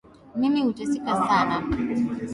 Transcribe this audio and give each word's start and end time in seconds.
Mimi 0.39 0.61
huteseka 0.63 1.13
sana 1.27 1.55